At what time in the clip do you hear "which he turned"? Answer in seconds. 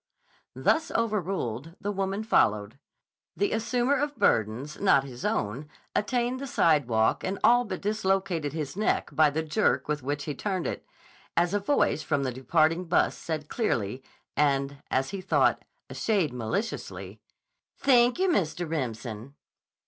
10.01-10.65